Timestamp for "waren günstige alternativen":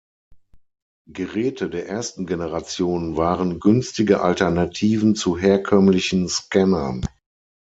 3.17-5.13